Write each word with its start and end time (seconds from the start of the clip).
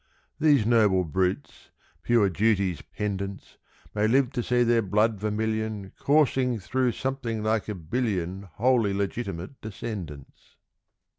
= 0.23 0.39
These 0.41 0.65
noble 0.65 1.03
brutes, 1.03 1.69
pure 2.01 2.27
Duty's 2.27 2.81
pendants, 2.81 3.57
May 3.93 4.07
live 4.07 4.31
to 4.31 4.41
see 4.41 4.63
their 4.63 4.81
blood 4.81 5.19
vermilion 5.19 5.91
Coursing 5.99 6.57
through 6.57 6.93
something 6.93 7.43
like 7.43 7.69
a 7.69 7.75
billion 7.75 8.41
Wholly 8.57 8.95
legitimate 8.95 9.61
descendants. 9.61 10.55